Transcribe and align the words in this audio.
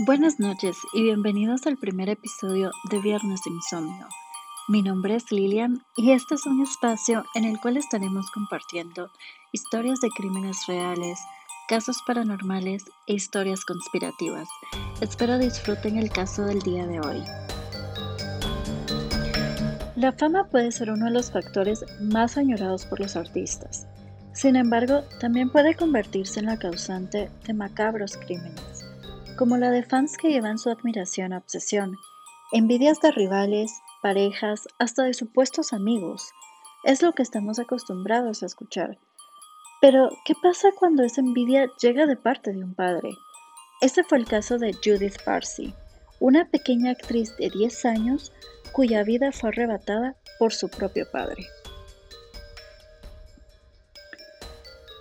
Buenas 0.00 0.40
noches 0.40 0.76
y 0.92 1.04
bienvenidos 1.04 1.68
al 1.68 1.76
primer 1.76 2.08
episodio 2.08 2.72
de 2.90 2.98
Viernes 2.98 3.38
de 3.44 3.52
Insomnio. 3.52 4.08
Mi 4.66 4.82
nombre 4.82 5.14
es 5.14 5.30
Lilian 5.30 5.84
y 5.96 6.10
este 6.10 6.34
es 6.34 6.46
un 6.46 6.60
espacio 6.60 7.24
en 7.36 7.44
el 7.44 7.60
cual 7.60 7.76
estaremos 7.76 8.28
compartiendo 8.32 9.08
historias 9.52 10.00
de 10.00 10.08
crímenes 10.08 10.66
reales, 10.66 11.20
casos 11.68 11.98
paranormales 12.08 12.82
e 13.06 13.14
historias 13.14 13.64
conspirativas. 13.64 14.48
Espero 15.00 15.38
disfruten 15.38 15.96
el 15.96 16.10
caso 16.10 16.42
del 16.42 16.58
día 16.58 16.88
de 16.88 16.98
hoy. 16.98 17.22
La 19.94 20.10
fama 20.10 20.48
puede 20.48 20.72
ser 20.72 20.90
uno 20.90 21.04
de 21.04 21.12
los 21.12 21.30
factores 21.30 21.84
más 22.00 22.36
añorados 22.36 22.84
por 22.84 22.98
los 22.98 23.14
artistas. 23.14 23.86
Sin 24.32 24.56
embargo, 24.56 25.04
también 25.20 25.50
puede 25.50 25.76
convertirse 25.76 26.40
en 26.40 26.46
la 26.46 26.58
causante 26.58 27.30
de 27.46 27.54
macabros 27.54 28.16
crímenes 28.16 28.73
como 29.36 29.56
la 29.56 29.70
de 29.70 29.82
fans 29.82 30.16
que 30.16 30.28
llevan 30.28 30.58
su 30.58 30.70
admiración 30.70 31.32
a 31.32 31.38
obsesión, 31.38 31.96
envidias 32.52 33.00
de 33.00 33.10
rivales, 33.10 33.72
parejas, 34.02 34.68
hasta 34.78 35.02
de 35.04 35.14
supuestos 35.14 35.72
amigos. 35.72 36.30
Es 36.84 37.02
lo 37.02 37.12
que 37.12 37.22
estamos 37.22 37.58
acostumbrados 37.58 38.42
a 38.42 38.46
escuchar. 38.46 38.98
Pero, 39.80 40.08
¿qué 40.24 40.34
pasa 40.40 40.68
cuando 40.78 41.02
esa 41.02 41.20
envidia 41.20 41.68
llega 41.80 42.06
de 42.06 42.16
parte 42.16 42.52
de 42.52 42.62
un 42.62 42.74
padre? 42.74 43.10
Este 43.80 44.04
fue 44.04 44.18
el 44.18 44.26
caso 44.26 44.58
de 44.58 44.72
Judith 44.72 45.22
Parsi, 45.24 45.74
una 46.20 46.48
pequeña 46.48 46.92
actriz 46.92 47.36
de 47.36 47.50
10 47.50 47.84
años 47.86 48.32
cuya 48.72 49.02
vida 49.02 49.32
fue 49.32 49.50
arrebatada 49.50 50.16
por 50.38 50.52
su 50.52 50.68
propio 50.68 51.10
padre. 51.10 51.44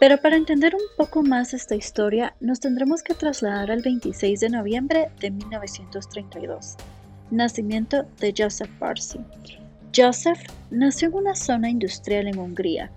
Pero 0.04 0.18
para 0.18 0.36
entender 0.36 0.76
un 0.76 0.82
poco 0.98 1.24
más 1.24 1.54
esta 1.54 1.76
historia, 1.76 2.36
nos 2.42 2.60
tendremos 2.60 3.02
que 3.04 3.14
trasladar 3.14 3.72
al 3.72 3.82
26 3.82 4.38
de 4.38 4.50
noviembre 4.50 5.10
de 5.22 5.32
1932, 5.32 6.76
nacimiento 7.32 8.04
de 8.20 8.34
Joseph 8.38 8.70
Parsi. 8.80 9.22
Joseph 9.96 10.42
nació 10.72 11.08
en 11.08 11.14
una 11.14 11.36
zona 11.36 11.70
industrial 11.70 12.28
en 12.28 12.38
Hungría. 12.38 12.92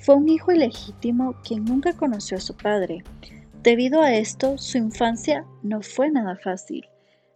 Fue 0.00 0.16
un 0.16 0.28
hijo 0.28 0.52
ilegítimo 0.52 1.34
quien 1.42 1.64
nunca 1.64 1.94
conoció 1.94 2.36
a 2.36 2.42
su 2.42 2.54
padre. 2.54 3.04
Debido 3.62 4.02
a 4.02 4.12
esto, 4.12 4.58
su 4.58 4.76
infancia 4.76 5.46
no 5.62 5.80
fue 5.80 6.10
nada 6.10 6.36
fácil, 6.36 6.90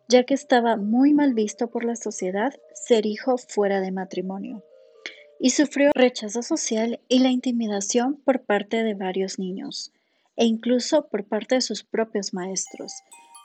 ya 0.07 0.25
que 0.25 0.35
estaba 0.35 0.77
muy 0.77 1.15
mal 1.15 1.33
visto 1.33 1.69
por 1.69 1.85
la 1.85 1.97
sociedad 1.97 2.53
ser 2.75 3.07
hijo 3.07 3.39
fuera 3.39 3.81
de 3.81 3.91
matrimonio 3.91 4.63
y 5.41 5.51
sufrió 5.51 5.91
rechazo 5.95 6.43
social 6.43 7.01
y 7.09 7.21
la 7.21 7.31
intimidación 7.31 8.17
por 8.25 8.43
parte 8.43 8.83
de 8.83 8.95
varios 8.95 9.39
niños, 9.39 9.93
e 10.37 10.45
incluso 10.45 11.09
por 11.09 11.25
parte 11.25 11.57
de 11.57 11.61
sus 11.61 11.83
propios 11.83 12.35
maestros. 12.35 12.93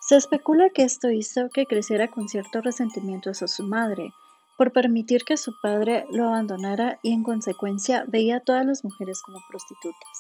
Se 0.07 0.15
especula 0.15 0.69
que 0.69 0.83
esto 0.83 1.11
hizo 1.11 1.49
que 1.49 1.65
creciera 1.65 2.07
con 2.07 2.29
cierto 2.29 2.61
resentimiento 2.61 3.31
hacia 3.31 3.47
su 3.47 3.63
madre, 3.63 4.11
por 4.57 4.71
permitir 4.73 5.23
que 5.23 5.37
su 5.37 5.53
padre 5.61 6.05
lo 6.11 6.27
abandonara 6.27 6.99
y 7.01 7.13
en 7.13 7.23
consecuencia 7.23 8.05
veía 8.07 8.37
a 8.37 8.39
todas 8.41 8.65
las 8.65 8.83
mujeres 8.83 9.21
como 9.21 9.39
prostitutas. 9.49 10.19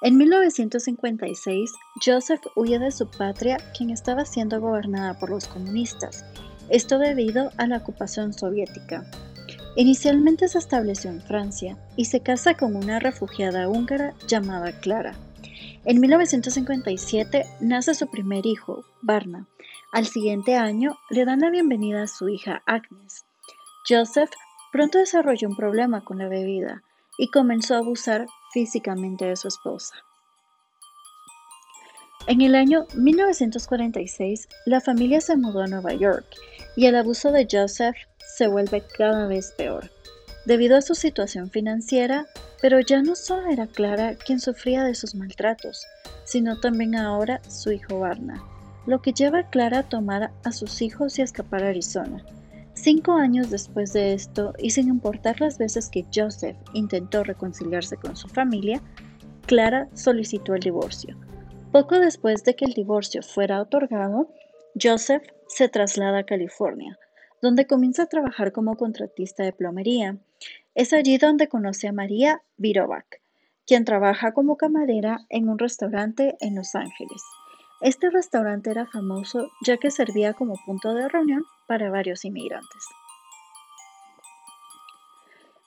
En 0.00 0.16
1956, 0.16 1.72
Joseph 2.04 2.40
huye 2.54 2.78
de 2.78 2.92
su 2.92 3.10
patria, 3.10 3.58
quien 3.76 3.90
estaba 3.90 4.24
siendo 4.24 4.60
gobernada 4.60 5.18
por 5.18 5.30
los 5.30 5.48
comunistas, 5.48 6.24
esto 6.70 6.98
debido 6.98 7.50
a 7.56 7.66
la 7.66 7.78
ocupación 7.78 8.32
soviética. 8.32 9.04
Inicialmente 9.78 10.48
se 10.48 10.58
estableció 10.58 11.08
en 11.08 11.22
Francia 11.22 11.78
y 11.94 12.06
se 12.06 12.20
casa 12.20 12.54
con 12.54 12.74
una 12.74 12.98
refugiada 12.98 13.68
húngara 13.68 14.12
llamada 14.26 14.72
Clara. 14.80 15.14
En 15.84 16.00
1957 16.00 17.46
nace 17.60 17.94
su 17.94 18.08
primer 18.08 18.44
hijo, 18.44 18.84
Barna. 19.02 19.46
Al 19.92 20.06
siguiente 20.06 20.56
año 20.56 20.98
le 21.10 21.24
dan 21.24 21.42
la 21.42 21.50
bienvenida 21.50 22.02
a 22.02 22.08
su 22.08 22.28
hija 22.28 22.60
Agnes. 22.66 23.24
Joseph 23.88 24.32
pronto 24.72 24.98
desarrolló 24.98 25.46
un 25.46 25.54
problema 25.54 26.02
con 26.04 26.18
la 26.18 26.26
bebida 26.26 26.82
y 27.16 27.30
comenzó 27.30 27.76
a 27.76 27.78
abusar 27.78 28.26
físicamente 28.52 29.26
de 29.26 29.36
su 29.36 29.46
esposa. 29.46 29.94
En 32.26 32.40
el 32.40 32.56
año 32.56 32.84
1946, 32.96 34.48
la 34.66 34.80
familia 34.80 35.20
se 35.20 35.36
mudó 35.36 35.62
a 35.62 35.68
Nueva 35.68 35.94
York 35.94 36.26
y 36.78 36.86
el 36.86 36.94
abuso 36.94 37.32
de 37.32 37.48
Joseph 37.50 37.96
se 38.24 38.46
vuelve 38.46 38.84
cada 38.96 39.26
vez 39.26 39.52
peor, 39.58 39.90
debido 40.44 40.76
a 40.76 40.80
su 40.80 40.94
situación 40.94 41.50
financiera, 41.50 42.28
pero 42.62 42.78
ya 42.78 43.02
no 43.02 43.16
solo 43.16 43.50
era 43.50 43.66
Clara 43.66 44.14
quien 44.14 44.38
sufría 44.38 44.84
de 44.84 44.94
sus 44.94 45.16
maltratos, 45.16 45.84
sino 46.22 46.60
también 46.60 46.94
ahora 46.94 47.40
su 47.48 47.72
hijo 47.72 47.98
Barna, 47.98 48.44
lo 48.86 49.02
que 49.02 49.12
lleva 49.12 49.40
a 49.40 49.50
Clara 49.50 49.80
a 49.80 49.88
tomar 49.88 50.30
a 50.44 50.52
sus 50.52 50.80
hijos 50.80 51.18
y 51.18 51.22
a 51.22 51.24
escapar 51.24 51.64
a 51.64 51.70
Arizona. 51.70 52.24
Cinco 52.74 53.14
años 53.14 53.50
después 53.50 53.92
de 53.92 54.12
esto, 54.12 54.54
y 54.56 54.70
sin 54.70 54.86
importar 54.86 55.40
las 55.40 55.58
veces 55.58 55.88
que 55.88 56.06
Joseph 56.14 56.56
intentó 56.74 57.24
reconciliarse 57.24 57.96
con 57.96 58.14
su 58.14 58.28
familia, 58.28 58.80
Clara 59.46 59.88
solicitó 59.94 60.54
el 60.54 60.60
divorcio. 60.60 61.16
Poco 61.72 61.98
después 61.98 62.44
de 62.44 62.54
que 62.54 62.66
el 62.66 62.74
divorcio 62.74 63.24
fuera 63.24 63.60
otorgado, 63.60 64.30
Joseph 64.80 65.24
se 65.48 65.68
traslada 65.68 66.20
a 66.20 66.24
California, 66.24 66.98
donde 67.42 67.66
comienza 67.66 68.04
a 68.04 68.06
trabajar 68.06 68.52
como 68.52 68.76
contratista 68.76 69.42
de 69.42 69.52
plomería. 69.52 70.16
Es 70.74 70.92
allí 70.92 71.18
donde 71.18 71.48
conoce 71.48 71.88
a 71.88 71.92
María 71.92 72.42
Virovac, 72.56 73.20
quien 73.66 73.84
trabaja 73.84 74.32
como 74.32 74.56
camarera 74.56 75.26
en 75.28 75.48
un 75.48 75.58
restaurante 75.58 76.36
en 76.40 76.54
Los 76.54 76.74
Ángeles. 76.74 77.22
Este 77.80 78.10
restaurante 78.10 78.70
era 78.70 78.86
famoso 78.86 79.50
ya 79.64 79.76
que 79.76 79.90
servía 79.90 80.34
como 80.34 80.54
punto 80.66 80.94
de 80.94 81.08
reunión 81.08 81.44
para 81.66 81.90
varios 81.90 82.24
inmigrantes. 82.24 82.84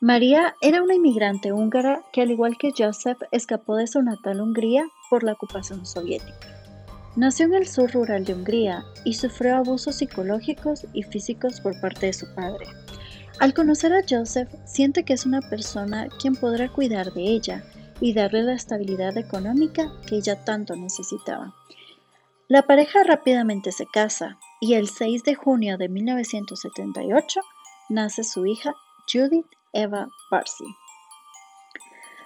María 0.01 0.55
era 0.61 0.81
una 0.81 0.95
inmigrante 0.95 1.53
húngara 1.53 2.01
que 2.11 2.21
al 2.21 2.31
igual 2.31 2.57
que 2.57 2.73
Joseph 2.75 3.19
escapó 3.31 3.75
de 3.75 3.85
su 3.85 4.01
natal 4.01 4.41
Hungría 4.41 4.83
por 5.11 5.23
la 5.23 5.33
ocupación 5.33 5.85
soviética. 5.85 6.50
Nació 7.15 7.45
en 7.47 7.55
el 7.55 7.67
sur 7.67 7.91
rural 7.91 8.23
de 8.23 8.33
Hungría 8.33 8.85
y 9.03 9.13
sufrió 9.15 9.57
abusos 9.57 9.95
psicológicos 9.95 10.85
y 10.93 11.03
físicos 11.03 11.59
por 11.59 11.79
parte 11.81 12.05
de 12.05 12.13
su 12.13 12.33
padre. 12.33 12.65
Al 13.39 13.53
conocer 13.53 13.91
a 13.91 14.03
Joseph, 14.07 14.49
siente 14.65 15.03
que 15.03 15.13
es 15.13 15.25
una 15.25 15.41
persona 15.41 16.07
quien 16.21 16.35
podrá 16.35 16.71
cuidar 16.71 17.11
de 17.11 17.23
ella 17.23 17.63
y 17.99 18.13
darle 18.13 18.43
la 18.43 18.53
estabilidad 18.53 19.17
económica 19.17 19.91
que 20.07 20.15
ella 20.15 20.43
tanto 20.45 20.75
necesitaba. 20.75 21.53
La 22.47 22.61
pareja 22.63 23.03
rápidamente 23.03 23.71
se 23.71 23.85
casa 23.85 24.37
y 24.61 24.75
el 24.75 24.87
6 24.87 25.23
de 25.23 25.35
junio 25.35 25.77
de 25.77 25.89
1978 25.89 27.41
nace 27.89 28.23
su 28.23 28.45
hija 28.45 28.73
Judith 29.11 29.47
Eva 29.73 30.07
Barsi. 30.29 30.65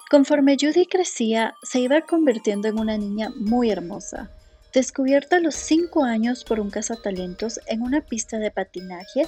Conforme 0.10 0.58
Judy 0.60 0.86
crecía, 0.86 1.56
se 1.64 1.80
iba 1.80 2.02
convirtiendo 2.02 2.68
en 2.68 2.80
una 2.80 2.98
niña 2.98 3.32
muy 3.36 3.72
hermosa, 3.72 4.30
Descubierta 4.76 5.38
a 5.38 5.40
los 5.40 5.56
5 5.56 6.04
años 6.04 6.44
por 6.44 6.60
un 6.60 6.70
cazatalentos 6.70 7.62
en 7.68 7.82
una 7.82 8.02
pista 8.02 8.40
de 8.40 8.52
patinaje, 8.52 9.26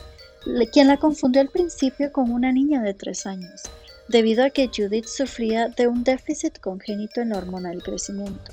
quien 0.74 0.90
la 0.90 0.98
confundió 0.98 1.42
al 1.42 1.48
principio 1.48 2.12
con 2.12 2.32
una 2.32 2.52
niña 2.52 2.82
de 2.82 2.94
3 2.94 3.26
años, 3.28 3.64
debido 4.10 4.44
a 4.44 4.50
que 4.50 4.68
Judith 4.68 5.06
sufría 5.06 5.70
de 5.70 5.88
un 5.88 6.04
déficit 6.04 6.60
congénito 6.60 7.22
en 7.22 7.30
la 7.30 7.42
crecimiento. 7.82 8.52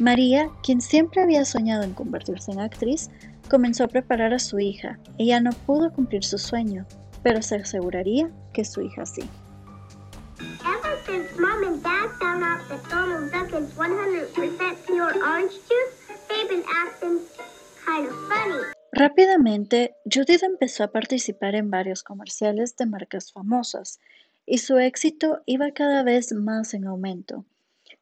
María, 0.00 0.50
quien 0.64 0.80
siempre 0.80 1.22
había 1.22 1.44
soñado 1.44 1.84
en 1.84 1.94
convertirse 1.94 2.50
en 2.50 2.58
actriz, 2.58 3.08
comenzó 3.48 3.84
a 3.84 3.88
preparar 3.88 4.34
a 4.34 4.40
su 4.40 4.58
hija. 4.58 4.98
Ella 5.18 5.38
no 5.38 5.52
pudo 5.52 5.92
cumplir 5.92 6.24
su 6.24 6.38
sueño, 6.38 6.86
pero 7.22 7.40
se 7.40 7.54
aseguraría 7.54 8.28
que 8.52 8.64
su 8.64 8.80
hija 8.80 9.06
sí. 9.06 9.22
Ever 10.38 10.98
since 11.06 11.40
mom 11.40 11.62
and 11.62 11.82
dad 11.82 12.10
found 12.18 12.42
out 12.42 12.68
that 12.68 12.82
Donald 12.90 13.30
Duck 13.32 13.58
is 13.58 13.70
100% 13.74 14.86
pure 14.86 15.14
orange 15.22 15.54
Rápidamente, 18.98 19.94
Judith 20.06 20.42
empezó 20.42 20.82
a 20.82 20.90
participar 20.90 21.54
en 21.54 21.70
varios 21.70 22.02
comerciales 22.02 22.74
de 22.78 22.86
marcas 22.86 23.30
famosas 23.30 24.00
y 24.46 24.56
su 24.56 24.78
éxito 24.78 25.42
iba 25.44 25.70
cada 25.72 26.02
vez 26.02 26.32
más 26.32 26.72
en 26.72 26.86
aumento. 26.86 27.44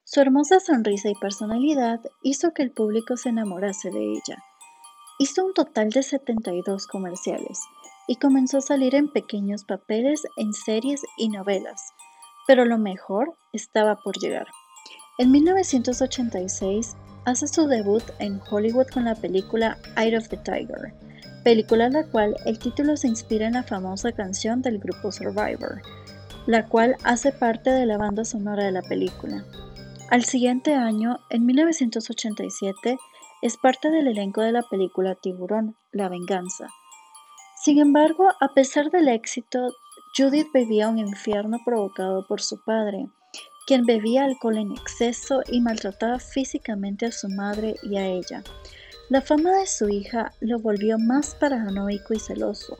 Su 0.05 0.21
hermosa 0.21 0.61
sonrisa 0.61 1.11
y 1.11 1.17
personalidad 1.17 2.01
hizo 2.23 2.55
que 2.55 2.63
el 2.63 2.71
público 2.71 3.17
se 3.17 3.31
enamorase 3.31 3.91
de 3.91 4.13
ella. 4.13 4.39
Hizo 5.19 5.45
un 5.45 5.53
total 5.53 5.91
de 5.91 6.05
72 6.05 6.87
comerciales 6.87 7.59
y 8.07 8.15
comenzó 8.15 8.59
a 8.59 8.61
salir 8.61 8.95
en 8.95 9.09
pequeños 9.09 9.65
papeles 9.65 10.23
en 10.37 10.53
series 10.53 11.03
y 11.17 11.29
novelas, 11.29 11.93
pero 12.47 12.65
lo 12.65 12.79
mejor 12.79 13.35
estaba 13.53 13.97
por 13.97 14.17
llegar. 14.17 14.47
En 15.19 15.33
1986, 15.33 16.95
hace 17.27 17.49
su 17.49 17.67
debut 17.67 18.03
en 18.19 18.41
Hollywood 18.51 18.87
con 18.89 19.05
la 19.05 19.15
película 19.15 19.79
Eye 19.97 20.17
of 20.17 20.29
the 20.29 20.37
Tiger, 20.37 20.95
película 21.43 21.87
en 21.87 21.95
la 21.95 22.05
cual 22.05 22.37
el 22.47 22.59
título 22.59 22.97
se 22.97 23.09
inspira 23.09 23.47
en 23.47 23.55
la 23.55 23.63
famosa 23.63 24.13
canción 24.13 24.63
del 24.63 24.79
grupo 24.79 25.13
Survivor, 25.13 25.83
la 26.47 26.67
cual 26.67 26.97
hace 27.05 27.33
parte 27.33 27.71
de 27.71 27.87
la 27.87 27.99
banda 27.99 28.25
sonora 28.25 28.65
de 28.65 28.73
la 28.73 28.83
película. 28.83 29.45
Al 30.11 30.25
siguiente 30.25 30.75
año, 30.75 31.19
en 31.31 31.47
1987, 31.47 32.99
es 33.43 33.57
parte 33.57 33.91
del 33.91 34.09
elenco 34.09 34.43
de 34.43 34.53
la 34.53 34.63
película 34.63 35.15
Tiburón, 35.15 35.77
La 35.93 36.09
Venganza. 36.09 36.69
Sin 37.63 37.79
embargo, 37.79 38.29
a 38.41 38.49
pesar 38.55 38.91
del 38.91 39.09
éxito, 39.09 39.71
Judith 40.17 40.49
vivía 40.53 40.89
un 40.89 40.99
infierno 40.99 41.59
provocado 41.65 42.27
por 42.27 42.41
su 42.41 42.63
padre, 42.63 43.09
quien 43.67 43.87
bebía 43.87 44.25
alcohol 44.25 44.59
en 44.59 44.73
exceso 44.73 45.43
y 45.49 45.61
maltrataba 45.61 46.19
físicamente 46.19 47.07
a 47.07 47.13
su 47.13 47.29
madre 47.29 47.77
y 47.83 47.97
a 47.97 48.07
ella. 48.07 48.43
La 49.11 49.21
fama 49.21 49.59
de 49.59 49.67
su 49.67 49.89
hija 49.89 50.33
lo 50.41 50.59
volvió 50.59 50.99
más 50.99 51.35
paranoico 51.35 52.15
y 52.15 52.19
celoso. 52.19 52.79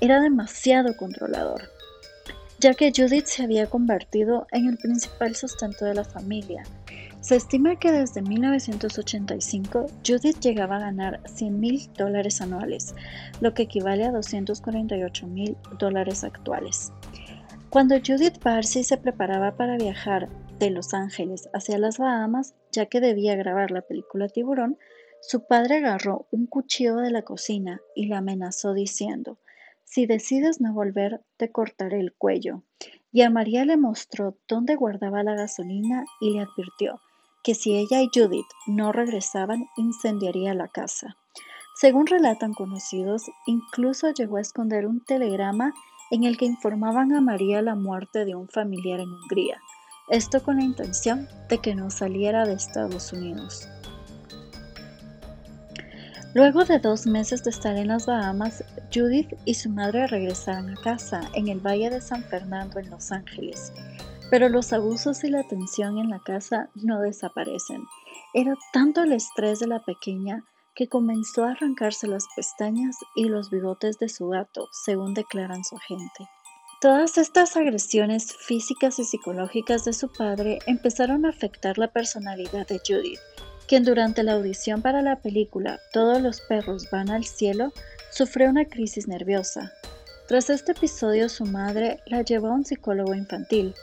Era 0.00 0.20
demasiado 0.20 0.96
controlador, 0.96 1.70
ya 2.58 2.74
que 2.74 2.92
Judith 2.94 3.26
se 3.26 3.44
había 3.44 3.68
convertido 3.68 4.46
en 4.52 4.68
el 4.68 4.76
principal 4.76 5.34
sustento 5.34 5.84
de 5.84 5.94
la 5.94 6.04
familia. 6.04 6.64
Se 7.20 7.36
estima 7.36 7.76
que 7.76 7.90
desde 7.90 8.22
1985 8.22 9.86
Judith 10.06 10.38
llegaba 10.40 10.76
a 10.76 10.80
ganar 10.80 11.20
100 11.26 11.58
mil 11.58 11.90
dólares 11.94 12.40
anuales, 12.40 12.94
lo 13.40 13.52
que 13.54 13.64
equivale 13.64 14.04
a 14.04 14.12
248 14.12 15.26
mil 15.26 15.56
dólares 15.78 16.22
actuales. 16.22 16.92
Cuando 17.76 17.96
Judith 17.96 18.38
Parsi 18.38 18.84
se 18.84 18.96
preparaba 18.96 19.54
para 19.54 19.76
viajar 19.76 20.30
de 20.58 20.70
Los 20.70 20.94
Ángeles 20.94 21.50
hacia 21.52 21.76
las 21.76 21.98
Bahamas, 21.98 22.54
ya 22.72 22.86
que 22.86 23.02
debía 23.02 23.36
grabar 23.36 23.70
la 23.70 23.82
película 23.82 24.30
Tiburón, 24.30 24.78
su 25.20 25.46
padre 25.46 25.76
agarró 25.76 26.26
un 26.30 26.46
cuchillo 26.46 26.96
de 26.96 27.10
la 27.10 27.20
cocina 27.20 27.82
y 27.94 28.06
la 28.06 28.16
amenazó 28.16 28.72
diciendo, 28.72 29.36
si 29.84 30.06
decides 30.06 30.58
no 30.58 30.72
volver, 30.72 31.20
te 31.36 31.52
cortaré 31.52 32.00
el 32.00 32.14
cuello. 32.14 32.62
Y 33.12 33.20
a 33.20 33.28
María 33.28 33.66
le 33.66 33.76
mostró 33.76 34.38
dónde 34.48 34.74
guardaba 34.74 35.22
la 35.22 35.34
gasolina 35.34 36.06
y 36.18 36.30
le 36.30 36.40
advirtió 36.40 37.02
que 37.44 37.54
si 37.54 37.76
ella 37.76 38.00
y 38.00 38.08
Judith 38.08 38.48
no 38.66 38.90
regresaban, 38.90 39.66
incendiaría 39.76 40.54
la 40.54 40.68
casa. 40.68 41.18
Según 41.78 42.06
relatan 42.06 42.54
conocidos, 42.54 43.24
incluso 43.44 44.10
llegó 44.12 44.38
a 44.38 44.40
esconder 44.40 44.86
un 44.86 45.04
telegrama 45.04 45.74
en 46.10 46.24
el 46.24 46.36
que 46.36 46.44
informaban 46.44 47.12
a 47.12 47.20
María 47.20 47.62
la 47.62 47.74
muerte 47.74 48.24
de 48.24 48.34
un 48.34 48.48
familiar 48.48 49.00
en 49.00 49.12
Hungría, 49.12 49.60
esto 50.08 50.42
con 50.42 50.56
la 50.56 50.64
intención 50.64 51.28
de 51.48 51.58
que 51.58 51.74
no 51.74 51.90
saliera 51.90 52.44
de 52.44 52.54
Estados 52.54 53.12
Unidos. 53.12 53.68
Luego 56.36 56.66
de 56.66 56.78
dos 56.78 57.06
meses 57.06 57.42
de 57.44 57.50
estar 57.50 57.76
en 57.76 57.88
las 57.88 58.04
Bahamas, 58.04 58.62
Judith 58.94 59.32
y 59.46 59.54
su 59.54 59.70
madre 59.70 60.06
regresaron 60.06 60.68
a 60.68 60.82
casa 60.82 61.22
en 61.32 61.48
el 61.48 61.60
Valle 61.60 61.88
de 61.88 62.02
San 62.02 62.22
Fernando 62.24 62.78
en 62.78 62.90
Los 62.90 63.10
Ángeles. 63.10 63.72
Pero 64.30 64.50
los 64.50 64.70
abusos 64.74 65.24
y 65.24 65.30
la 65.30 65.44
tensión 65.44 65.96
en 65.96 66.10
la 66.10 66.18
casa 66.18 66.68
no 66.74 67.00
desaparecen. 67.00 67.84
Era 68.34 68.54
tanto 68.74 69.04
el 69.04 69.12
estrés 69.12 69.60
de 69.60 69.66
la 69.66 69.82
pequeña 69.82 70.44
que 70.76 70.88
comenzó 70.88 71.44
a 71.44 71.52
arrancarse 71.52 72.06
las 72.06 72.26
pestañas 72.36 72.96
y 73.16 73.24
los 73.24 73.50
bigotes 73.50 73.98
de 73.98 74.08
su 74.08 74.28
gato, 74.28 74.68
según 74.70 75.14
declaran 75.14 75.64
su 75.64 75.76
agente. 75.76 76.28
Todas 76.82 77.16
estas 77.16 77.56
agresiones 77.56 78.36
físicas 78.36 78.98
y 78.98 79.04
psicológicas 79.04 79.86
de 79.86 79.94
su 79.94 80.12
padre 80.12 80.58
empezaron 80.66 81.24
a 81.24 81.30
afectar 81.30 81.78
la 81.78 81.90
personalidad 81.90 82.66
de 82.66 82.78
Judith, 82.86 83.18
quien 83.66 83.82
durante 83.82 84.22
la 84.22 84.34
audición 84.34 84.82
para 84.82 85.00
la 85.00 85.16
película 85.16 85.80
Todos 85.92 86.20
los 86.20 86.42
perros 86.42 86.86
van 86.92 87.10
al 87.10 87.24
cielo 87.24 87.72
sufrió 88.10 88.50
una 88.50 88.66
crisis 88.66 89.08
nerviosa. 89.08 89.72
Tras 90.28 90.50
este 90.50 90.72
episodio 90.72 91.30
su 91.30 91.46
madre 91.46 92.00
la 92.06 92.20
llevó 92.20 92.48
a 92.48 92.54
un 92.54 92.66
psicólogo 92.66 93.14
infantil. 93.14 93.74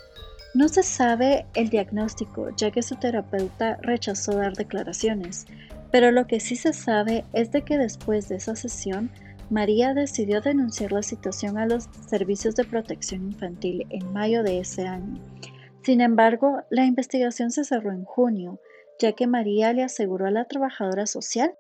No 0.53 0.67
se 0.67 0.83
sabe 0.83 1.47
el 1.55 1.69
diagnóstico 1.69 2.49
ya 2.55 2.69
que 2.69 2.83
su 2.83 2.95
terapeuta 2.97 3.79
rechazó 3.81 4.33
dar 4.33 4.53
declaraciones, 4.53 5.47
pero 5.93 6.09
lo 6.09 6.25
que 6.25 6.39
sí 6.39 6.55
se 6.55 6.73
sabe 6.73 7.23
es 7.33 7.51
de 7.51 7.61
que 7.61 7.77
después 7.77 8.27
de 8.27 8.37
esa 8.37 8.55
sesión, 8.55 9.11
María 9.51 9.93
decidió 9.93 10.41
denunciar 10.41 10.91
la 10.91 11.03
situación 11.03 11.59
a 11.59 11.67
los 11.67 11.87
servicios 12.07 12.55
de 12.55 12.63
protección 12.63 13.25
infantil 13.25 13.85
en 13.91 14.11
mayo 14.11 14.41
de 14.41 14.57
ese 14.57 14.87
año. 14.87 15.21
Sin 15.83 16.01
embargo, 16.01 16.63
la 16.71 16.85
investigación 16.85 17.51
se 17.51 17.63
cerró 17.63 17.91
en 17.91 18.05
junio 18.05 18.59
ya 18.99 19.11
que 19.13 19.27
María 19.27 19.71
le 19.71 19.83
aseguró 19.83 20.25
a 20.25 20.31
la 20.31 20.45
trabajadora 20.45 21.05
social 21.05 21.55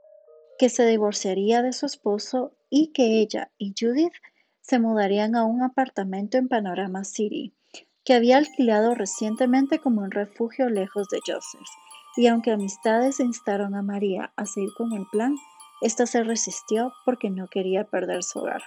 que 0.57 0.69
se 0.69 0.87
divorciaría 0.87 1.61
de 1.61 1.73
su 1.73 1.85
esposo 1.85 2.55
y 2.71 2.87
que 2.87 3.19
ella 3.19 3.51
y 3.59 3.75
Judith 3.79 4.13
se 4.61 4.79
mudarían 4.79 5.35
a 5.35 5.45
un 5.45 5.61
apartamento 5.61 6.39
en 6.39 6.47
Panorama 6.47 7.03
City, 7.03 7.53
que 8.03 8.15
había 8.15 8.37
alquilado 8.37 8.95
recientemente 8.95 9.77
como 9.77 10.01
un 10.01 10.09
refugio 10.09 10.69
lejos 10.69 11.07
de 11.09 11.19
Joseph. 11.19 11.67
Y 12.15 12.27
aunque 12.27 12.51
amistades 12.51 13.19
instaron 13.19 13.75
a 13.75 13.81
María 13.81 14.31
a 14.35 14.45
seguir 14.45 14.69
con 14.77 14.93
el 14.93 15.05
plan, 15.11 15.35
ésta 15.81 16.05
se 16.05 16.23
resistió 16.23 16.93
porque 17.05 17.29
no 17.29 17.47
quería 17.47 17.85
perder 17.85 18.23
su 18.23 18.39
hogar. 18.39 18.61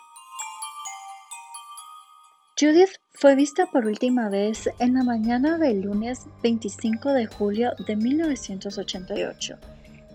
Judith 2.58 2.88
fue 3.12 3.34
vista 3.34 3.66
por 3.66 3.86
última 3.86 4.30
vez 4.30 4.70
en 4.78 4.94
la 4.94 5.04
mañana 5.04 5.58
del 5.58 5.82
lunes 5.82 6.26
25 6.42 7.12
de 7.12 7.26
julio 7.26 7.72
de 7.86 7.96
1988, 7.96 9.56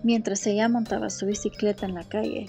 mientras 0.04 0.48
ella 0.48 0.68
montaba 0.68 1.12
su 1.12 1.28
bicicleta 1.28 1.86
en 1.86 1.94
la 1.94 2.04
calle. 2.04 2.48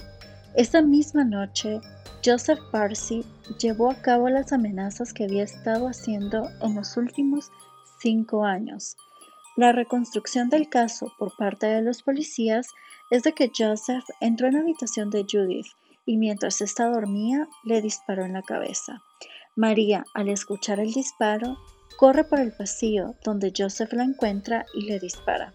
Esa 0.55 0.81
misma 0.81 1.25
noche, 1.25 1.79
Joseph 2.25 2.61
Parsi 2.71 3.25
llevó 3.59 3.91
a 3.91 4.01
cabo 4.01 4.29
las 4.31 4.53
amenazas 4.53 5.13
que 5.13 5.25
había 5.25 5.45
estado 5.45 5.89
haciendo 5.89 6.49
en 6.63 6.75
los 6.75 6.97
últimos 6.97 7.51
cinco 8.01 8.45
años. 8.45 8.97
La 9.55 9.73
reconstrucción 9.73 10.49
del 10.49 10.71
caso 10.71 11.13
por 11.19 11.37
parte 11.37 11.67
de 11.67 11.83
los 11.83 12.03
policías 12.03 12.69
es 13.11 13.23
de 13.23 13.33
que 13.33 13.51
Joseph 13.55 14.05
entró 14.21 14.47
en 14.47 14.55
la 14.55 14.61
habitación 14.61 15.11
de 15.11 15.27
Judith 15.31 15.67
y 16.07 16.17
mientras 16.17 16.63
ésta 16.63 16.89
dormía 16.89 17.47
le 17.63 17.83
disparó 17.83 18.25
en 18.25 18.33
la 18.33 18.43
cabeza. 18.43 19.03
María, 19.55 20.05
al 20.15 20.31
escuchar 20.31 20.81
el 20.81 20.93
disparo, 20.93 21.59
corre 21.99 22.25
por 22.25 22.41
el 22.41 22.53
pasillo 22.53 23.15
donde 23.23 23.53
Joseph 23.55 23.93
la 23.93 24.05
encuentra 24.05 24.65
y 24.73 24.87
le 24.87 24.99
dispara. 24.99 25.53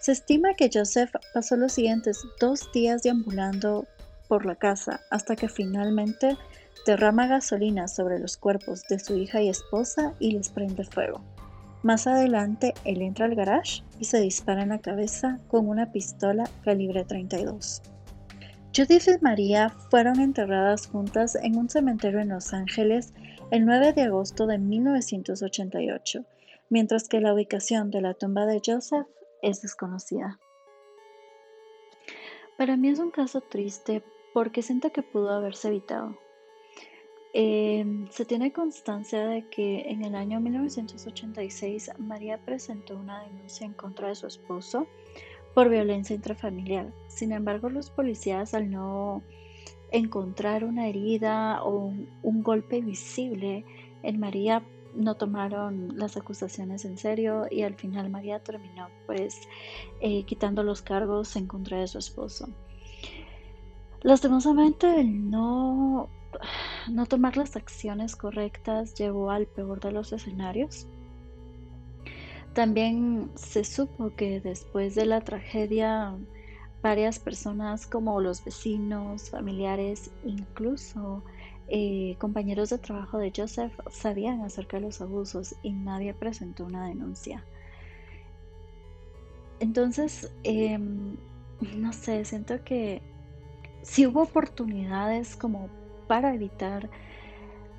Se 0.00 0.10
estima 0.10 0.54
que 0.54 0.70
Joseph 0.72 1.12
pasó 1.32 1.56
los 1.56 1.72
siguientes 1.72 2.26
dos 2.40 2.72
días 2.72 3.04
deambulando 3.04 3.86
por 4.28 4.44
la 4.44 4.56
casa 4.56 5.02
hasta 5.10 5.36
que 5.36 5.48
finalmente 5.48 6.36
derrama 6.84 7.28
gasolina 7.28 7.86
sobre 7.86 8.18
los 8.18 8.36
cuerpos 8.36 8.82
de 8.88 8.98
su 8.98 9.16
hija 9.16 9.40
y 9.40 9.48
esposa 9.48 10.14
y 10.18 10.32
les 10.32 10.48
prende 10.48 10.84
fuego. 10.84 11.22
Más 11.82 12.06
adelante, 12.06 12.74
él 12.84 13.00
entra 13.00 13.24
al 13.24 13.34
garage 13.34 13.82
y 13.98 14.04
se 14.04 14.20
dispara 14.20 14.62
en 14.62 14.68
la 14.68 14.80
cabeza 14.80 15.40
con 15.48 15.68
una 15.68 15.92
pistola 15.92 16.48
calibre 16.62 17.04
32. 17.04 17.80
Judith 18.76 19.08
y 19.08 19.22
María 19.22 19.70
fueron 19.90 20.20
enterradas 20.20 20.86
juntas 20.86 21.34
en 21.36 21.56
un 21.56 21.70
cementerio 21.70 22.20
en 22.20 22.28
Los 22.28 22.52
Ángeles 22.52 23.14
el 23.50 23.64
9 23.64 23.94
de 23.94 24.02
agosto 24.02 24.46
de 24.46 24.58
1988, 24.58 26.24
mientras 26.68 27.08
que 27.08 27.20
la 27.20 27.34
ubicación 27.34 27.90
de 27.90 28.02
la 28.02 28.14
tumba 28.14 28.46
de 28.46 28.60
Joseph 28.64 29.06
es 29.42 29.62
desconocida. 29.62 30.38
Para 32.58 32.76
mí 32.76 32.90
es 32.90 32.98
un 32.98 33.10
caso 33.10 33.40
triste 33.40 34.04
porque 34.34 34.62
siento 34.62 34.92
que 34.92 35.02
pudo 35.02 35.30
haberse 35.30 35.68
evitado. 35.68 36.16
Em, 37.32 38.08
se 38.10 38.24
tiene 38.24 38.52
constancia 38.52 39.24
de 39.26 39.48
que 39.48 39.82
en 39.90 40.04
el 40.04 40.16
año 40.16 40.40
1986 40.40 41.92
María 41.98 42.38
presentó 42.38 42.96
una 42.96 43.22
denuncia 43.22 43.64
en 43.66 43.72
contra 43.72 44.08
de 44.08 44.16
su 44.16 44.26
esposo 44.26 44.88
por 45.54 45.68
violencia 45.68 46.16
intrafamiliar. 46.16 46.92
Sin 47.06 47.32
embargo, 47.32 47.70
los 47.70 47.90
policías 47.90 48.54
al 48.54 48.70
no 48.70 49.22
encontrar 49.92 50.64
una 50.64 50.88
herida 50.88 51.62
o 51.62 51.92
un, 52.22 52.42
golpe 52.42 52.80
visible 52.80 53.64
en 54.02 54.20
María 54.20 54.62
no 54.94 55.14
tomaron 55.16 55.96
las 55.96 56.16
acusaciones 56.16 56.84
en 56.84 56.98
serio 56.98 57.46
y 57.50 57.62
al 57.62 57.74
final 57.74 58.10
María 58.10 58.40
terminó 58.40 58.88
pues 59.06 59.40
eh, 60.00 60.24
quitando 60.24 60.62
los 60.62 60.82
cargos 60.82 61.36
en 61.36 61.46
contra 61.46 61.78
de 61.78 61.86
su 61.86 61.98
esposo. 61.98 62.48
Lastimosamente 64.02 65.04
no, 65.04 66.08
no 66.90 67.06
tomar 67.06 67.36
las 67.36 67.56
acciones 67.56 68.16
correctas 68.16 68.94
llevó 68.94 69.30
al 69.30 69.46
peor 69.46 69.80
de 69.80 69.92
los 69.92 70.12
escenarios. 70.12 70.86
También 72.54 73.30
se 73.36 73.64
supo 73.64 74.14
que 74.16 74.40
después 74.40 74.94
de 74.94 75.06
la 75.06 75.20
tragedia 75.20 76.16
varias 76.82 77.18
personas 77.18 77.86
como 77.86 78.20
los 78.20 78.44
vecinos, 78.44 79.30
familiares, 79.30 80.10
incluso 80.24 81.22
eh, 81.68 82.16
compañeros 82.18 82.70
de 82.70 82.78
trabajo 82.78 83.18
de 83.18 83.32
Joseph 83.36 83.72
sabían 83.90 84.40
acerca 84.42 84.78
de 84.78 84.84
los 84.84 85.00
abusos 85.00 85.54
y 85.62 85.72
nadie 85.72 86.14
presentó 86.14 86.64
una 86.64 86.88
denuncia. 86.88 87.44
Entonces, 89.60 90.32
em, 90.42 91.16
no 91.76 91.92
sé, 91.92 92.24
siento 92.24 92.64
que 92.64 93.02
sí 93.82 94.06
hubo 94.06 94.22
oportunidades 94.22 95.36
como 95.36 95.68
para 96.10 96.34
evitar 96.34 96.90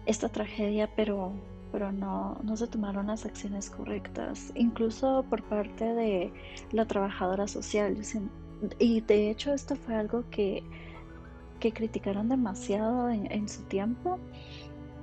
esta 0.06 0.30
tragedia, 0.30 0.90
pero, 0.96 1.34
pero 1.70 1.92
no, 1.92 2.38
no 2.44 2.56
se 2.56 2.66
tomaron 2.66 3.08
las 3.08 3.26
acciones 3.26 3.70
correctas, 3.70 4.54
incluso 4.56 5.26
por 5.30 5.44
parte 5.44 5.84
de 5.84 6.32
la 6.72 6.86
trabajadora 6.86 7.50
social. 7.50 7.98
Y 8.80 9.02
de 9.02 9.30
hecho 9.30 9.54
esto 9.54 9.76
fue 9.76 9.96
algo 9.96 10.24
que, 10.32 10.64
que 11.60 11.74
criticaron 11.74 12.30
demasiado 12.30 13.10
en, 13.10 13.50
su 13.50 13.64
tiempo 13.64 14.18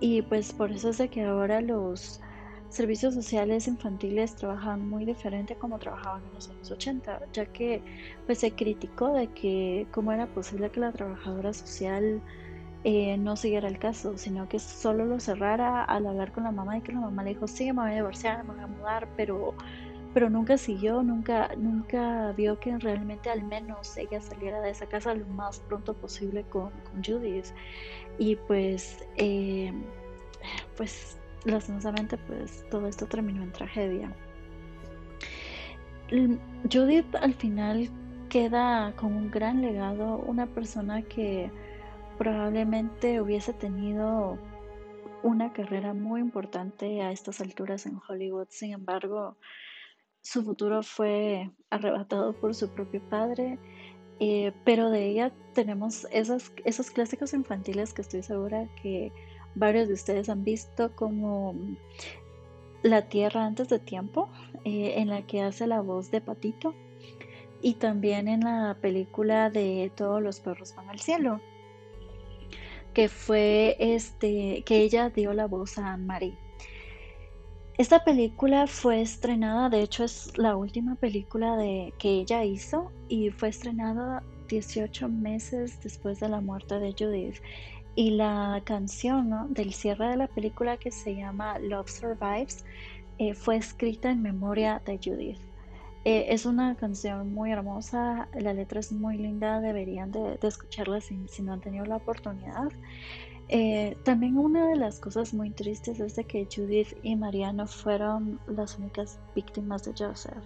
y 0.01 0.23
pues 0.23 0.55
por 0.55 0.73
eso 0.73 0.89
es 0.89 0.97
de 0.97 1.11
que 1.11 1.25
ahora 1.25 1.61
los 1.61 2.23
servicios 2.71 3.13
sociales 3.13 3.69
infantiles 3.69 4.37
trabajan 4.37 4.89
muy 4.89 5.05
diferente 5.05 5.55
como 5.55 5.79
trabajaban 5.79 6.23
en 6.25 6.33
los 6.33 6.49
años 6.49 6.71
80, 6.71 7.21
ya 7.35 7.45
que 7.45 7.83
pues 8.25 8.39
se 8.39 8.53
criticó 8.53 9.13
de 9.13 9.27
que 9.27 9.87
cómo 9.93 10.13
era 10.13 10.27
posible 10.29 10.71
que 10.71 10.81
la 10.81 10.93
trabajadora 10.93 11.53
social 11.53 12.23
eh, 12.85 13.17
no 13.19 13.37
siguiera 13.37 13.69
el 13.69 13.79
caso, 13.79 14.17
sino 14.17 14.49
que 14.49 14.59
solo 14.59 15.05
lo 15.05 15.19
cerrara 15.19 15.85
al 15.85 16.07
hablar 16.07 16.33
con 16.33 16.45
la 16.45 16.53
mamá 16.53 16.79
y 16.79 16.81
que 16.81 16.93
la 16.93 17.01
mamá 17.01 17.25
le 17.25 17.31
dijo, 17.31 17.49
sí, 17.49 17.73
me 17.73 17.83
voy 17.83 17.91
a 17.93 17.95
divorciar, 17.97 18.45
me 18.45 18.55
voy 18.55 18.63
a 18.63 18.67
mudar, 18.69 19.09
pero, 19.17 19.55
pero 20.15 20.31
nunca 20.31 20.57
siguió, 20.57 21.03
nunca, 21.03 21.51
nunca 21.57 22.33
vio 22.33 22.61
que 22.61 22.79
realmente 22.79 23.31
al 23.31 23.43
menos 23.43 23.97
ella 23.97 24.21
saliera 24.21 24.61
de 24.61 24.71
esa 24.71 24.87
casa 24.87 25.15
lo 25.15 25.27
más 25.27 25.61
pronto 25.61 25.95
posible 25.95 26.45
con, 26.45 26.71
con 26.71 27.03
Judith. 27.05 27.47
Y 28.19 28.37
pues, 28.37 29.05
eh, 29.17 29.73
pues 30.77 31.19
lastimosamente, 31.45 32.17
pues 32.17 32.65
todo 32.71 32.87
esto 32.87 33.07
terminó 33.07 33.43
en 33.43 33.53
tragedia. 33.53 34.13
Judith 36.73 37.15
al 37.17 37.35
final 37.35 37.91
queda 38.29 38.95
con 38.97 39.15
un 39.15 39.31
gran 39.31 39.61
legado, 39.61 40.19
una 40.19 40.47
persona 40.47 41.03
que 41.03 41.51
probablemente 42.19 43.21
hubiese 43.21 43.53
tenido 43.53 44.39
una 45.23 45.53
carrera 45.53 45.95
muy 45.95 46.21
importante 46.21 47.03
a 47.03 47.13
estas 47.13 47.41
alturas 47.41 47.87
en 47.87 48.01
Hollywood. 48.09 48.49
Sin 48.51 48.73
embargo, 48.73 49.37
su 50.21 50.43
futuro 50.43 50.83
fue 50.83 51.51
arrebatado 51.71 52.35
por 52.35 52.55
su 52.55 52.69
propio 52.71 53.01
padre. 53.09 53.59
Eh, 54.21 54.53
pero 54.65 54.91
de 54.91 55.07
ella 55.07 55.33
tenemos 55.55 56.07
esos, 56.11 56.51
clásicos 56.91 57.35
infantiles 57.35 57.95
que 57.95 58.03
estoy 58.03 58.23
segura 58.23 58.69
que 58.83 59.13
varios 59.55 59.87
de 59.87 59.95
ustedes 59.95 60.29
han 60.29 60.43
visto 60.43 60.95
como 60.97 61.55
La 62.83 63.09
Tierra 63.09 63.47
antes 63.47 63.69
de 63.69 63.79
tiempo, 63.79 64.29
eh, 64.65 64.95
en 64.97 65.09
la 65.09 65.23
que 65.23 65.43
hace 65.43 65.69
la 65.69 65.81
voz 65.83 66.11
de 66.11 66.21
Patito, 66.21 66.75
y 67.63 67.75
también 67.75 68.27
en 68.27 68.41
la 68.41 68.77
película 68.81 69.51
de 69.51 69.91
Todos 69.95 70.21
los 70.21 70.41
perros 70.41 70.75
van 70.75 70.91
al 70.91 70.99
cielo, 70.99 71.41
que 72.95 73.09
fue 73.09 73.77
este, 73.79 74.63
que 74.65 74.83
ella 74.83 75.11
dio 75.11 75.33
la 75.33 75.47
voz 75.47 75.79
a 75.79 75.95
Anne-Marie. 75.95 76.37
Esta 77.79 78.03
película 78.03 78.67
fue 78.67 79.01
estrenada, 79.01 79.69
de 79.69 79.83
hecho 79.83 80.03
es 80.03 80.37
la 80.37 80.57
última 80.57 80.97
película 80.97 81.57
de, 81.57 81.95
que 81.99 82.11
ella 82.11 82.45
hizo 82.45 82.91
y 83.09 83.31
fue 83.31 83.51
estrenada 83.51 84.25
18 84.49 85.09
meses 85.09 85.81
después 85.81 86.19
de 86.19 86.29
la 86.29 86.41
muerte 86.41 86.81
de 86.81 86.93
Judith. 86.99 87.37
Y 87.95 88.11
la 88.11 88.61
canción 88.65 89.53
del 89.55 89.73
cierre 89.75 90.09
de 90.09 90.17
la 90.17 90.27
película 90.27 90.77
que 90.77 90.91
se 90.91 91.15
llama 91.15 91.59
Love 91.61 91.89
Survives 91.89 92.65
eh, 93.19 93.35
fue 93.35 93.57
escrita 93.57 94.11
en 94.11 94.23
memoria 94.23 94.83
de 94.85 94.99
Judith. 94.99 95.39
Eh, 96.11 96.33
es 96.33 96.47
una 96.47 96.75
canción 96.75 97.35
muy 97.35 97.53
hermosa, 97.53 98.29
la 98.33 98.55
letra 98.55 98.81
es 98.81 98.93
muy 98.93 99.19
linda, 99.19 99.61
deberían 99.61 100.11
de, 100.11 100.39
escucharla 100.41 101.03
si, 101.03 101.43
no 101.43 101.53
han 101.53 101.61
tenido 101.61 101.85
la 101.85 101.97
oportunidad. 101.97 102.73
Eh, 103.51 103.95
también 104.05 104.39
una 104.39 104.69
de 104.69 104.77
las 104.77 105.01
cosas 105.01 105.35
muy 105.35 105.51
tristes 105.51 106.01
es 106.01 106.17
de 106.17 106.25
que 106.25 106.49
Judith 106.51 106.97
y 107.03 107.15
Mariano 107.15 107.67
fueron 107.67 108.41
las 108.47 108.79
únicas 108.79 109.19
víctimas 109.35 109.85
de 109.85 109.93
Joseph. 109.99 110.43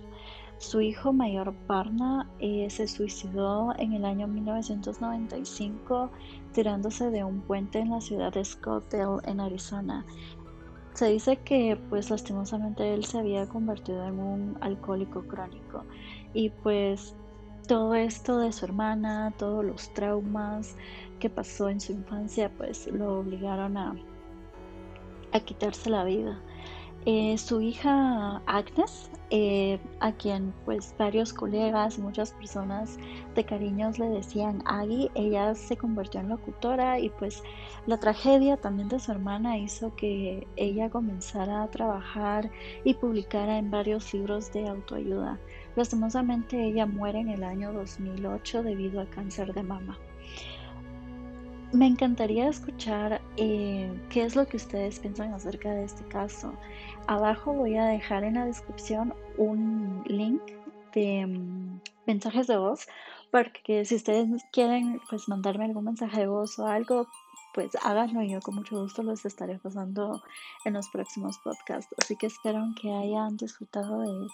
Su 0.59 0.81
hijo 0.81 1.13
mayor 1.13 1.55
Barna 1.69 2.29
eh, 2.41 2.69
se 2.69 2.89
suicidó 2.89 3.73
en 3.79 3.93
el 3.93 4.05
año 4.05 4.27
1995 4.27 6.11
tirándose 6.53 7.09
de 7.13 7.23
un 7.23 7.41
puente 7.41 7.79
en 7.79 7.91
la 7.91 8.01
ciudad 8.01 8.33
de 8.33 8.45
Scottsdale 8.45 9.21
en 9.27 9.39
Arizona. 9.39 10.05
Se 10.95 11.09
dice 11.09 11.39
que 11.39 11.79
pues 11.89 12.11
lastimosamente 12.11 12.93
él 12.93 13.05
se 13.05 13.19
había 13.19 13.47
convertido 13.49 14.07
en 14.07 14.19
un 14.19 14.59
alcohólico 14.61 15.23
crónico 15.23 15.85
y 16.35 16.51
pues 16.51 17.15
todo 17.67 17.95
esto 17.95 18.39
de 18.39 18.53
su 18.53 18.67
hermana, 18.67 19.33
todos 19.39 19.65
los 19.65 19.93
traumas 19.95 20.77
que 21.19 21.31
pasó 21.31 21.71
en 21.71 21.81
su 21.81 21.93
infancia 21.93 22.51
pues 22.57 22.87
lo 22.89 23.21
obligaron 23.21 23.77
a, 23.79 23.95
a 25.33 25.41
quitarse 25.41 25.89
la 25.89 26.05
vida. 26.05 26.41
Eh, 27.05 27.37
su 27.37 27.61
hija 27.61 28.41
Agnes, 28.47 29.11
eh, 29.31 29.81
a 29.99 30.13
quien 30.13 30.55
pues 30.65 30.95
varios 30.97 31.33
colegas 31.33 31.99
muchas 31.99 32.33
personas 32.33 32.97
de 33.35 33.45
cariños 33.45 33.99
le 33.99 34.09
decían 34.09 34.63
Aggie, 34.67 35.11
ella 35.17 35.53
se 35.57 35.77
convirtió 35.77 36.21
en 36.21 36.29
locutora 36.29 37.01
y 37.01 37.09
pues 37.09 37.43
la 37.87 37.99
tragedia 37.99 38.57
también 38.57 38.89
de 38.89 39.01
su 39.01 39.11
hermana 39.11 39.59
hizo 39.59 39.97
que 39.97 40.47
ella 40.55 40.91
comenzara 40.91 41.65
a 41.65 41.71
trabajar 41.71 42.49
y 42.85 42.95
publicara 42.95 43.59
en 43.59 43.73
varios 43.73 44.15
libros 44.15 44.53
de 44.53 44.69
autoayuda. 44.69 45.41
Lastimosamente 45.75 46.65
ella 46.65 46.87
muere 46.87 47.19
en 47.19 47.31
el 47.31 47.43
año 47.43 47.73
2008 47.73 48.63
debido 48.63 49.01
a 49.01 49.07
cáncer 49.07 49.53
de 49.55 49.65
mama. 49.65 49.99
Me 51.73 51.87
encantaría 51.87 52.49
escuchar 52.49 53.23
eh, 53.39 53.91
qué 54.11 54.25
es 54.25 54.37
lo 54.37 54.47
que 54.47 54.59
ustedes 54.59 54.99
piensan 54.99 55.33
acerca 55.33 55.71
de 55.71 55.85
este 55.85 56.05
caso. 56.05 56.53
Abajo 57.07 57.55
voy 57.55 57.77
a 57.77 57.87
dejar 57.87 58.25
en 58.25 58.35
la 58.35 58.45
descripción 58.45 59.15
un 59.39 60.05
link 60.07 60.43
de 60.95 61.27
mm, 61.27 61.81
mensajes 62.07 62.47
de 62.47 62.59
voz 62.59 62.87
para 63.31 63.51
que 63.51 63.87
si 63.87 63.95
ustedes 63.95 64.29
quieren 64.53 65.01
pues 65.09 65.29
mandarme 65.29 65.65
algún 65.65 65.85
mensaje 65.85 66.21
de 66.21 66.27
voz 66.27 66.59
o 66.59 66.67
algo, 66.67 67.09
pues 67.55 67.71
háganlo 67.83 68.23
y 68.23 68.33
yo 68.33 68.41
con 68.41 68.57
mucho 68.57 68.79
gusto 68.79 69.03
los 69.03 69.25
estaré 69.25 69.59
pasando 69.59 70.23
en 70.67 70.75
los 70.75 70.91
próximos 70.91 71.39
podcasts. 71.39 71.95
Así 71.97 72.17
que 72.17 72.27
espero 72.27 72.67
que 72.81 72.93
hayan 72.93 73.39
disfrutado 73.39 74.01
de 74.01 74.29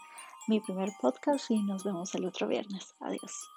mi 0.49 0.59
primer 0.59 0.91
podcast 1.01 1.49
y 1.53 1.63
nos 1.63 1.85
vemos 1.85 2.13
el 2.17 2.25
otro 2.25 2.49
viernes. 2.49 2.97
Adiós. 2.99 3.49